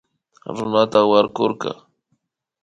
Runata 0.55 0.99
warkurka 1.11 1.71